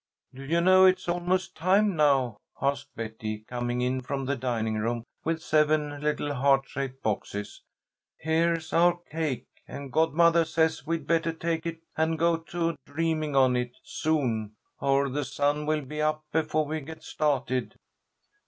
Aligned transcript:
"Do 0.33 0.41
you 0.43 0.61
know 0.61 0.85
it 0.87 0.97
is 0.97 1.07
almost 1.07 1.53
that 1.53 1.59
time 1.61 1.95
now?" 1.95 2.37
asked 2.59 2.95
Betty, 2.95 3.41
coming 3.41 3.81
in 3.81 4.01
from 4.01 4.25
the 4.25 4.35
dining 4.35 4.79
room 4.79 5.03
with 5.23 5.43
seven 5.43 6.01
little 6.01 6.33
heart 6.33 6.67
shaped 6.67 7.03
boxes. 7.03 7.61
"Here's 8.17 8.73
our 8.73 8.97
cake, 9.11 9.45
and 9.67 9.93
godmother 9.93 10.43
says 10.43 10.87
we'd 10.87 11.05
better 11.05 11.31
take 11.31 11.67
it 11.67 11.81
and 11.95 12.17
go 12.17 12.37
to 12.37 12.77
dreaming 12.83 13.35
on 13.35 13.55
it 13.55 13.75
soon, 13.83 14.55
or 14.79 15.07
the 15.07 15.23
sun 15.23 15.67
will 15.67 15.81
be 15.85 16.01
up 16.01 16.23
before 16.31 16.65
we 16.65 16.81
get 16.81 17.03
started." 17.03 17.75